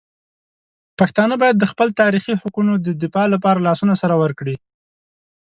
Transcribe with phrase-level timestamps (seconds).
[0.99, 4.55] پښتانه باید د خپل تاریخي حقونو دفاع لپاره لاسونه سره ورکړي.